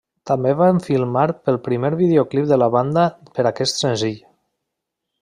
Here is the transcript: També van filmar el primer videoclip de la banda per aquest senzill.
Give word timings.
També 0.27 0.51
van 0.59 0.79
filmar 0.85 1.25
el 1.53 1.59
primer 1.67 1.91
videoclip 1.99 2.49
de 2.53 2.59
la 2.63 2.71
banda 2.77 3.05
per 3.37 3.47
aquest 3.51 3.81
senzill. 3.87 4.21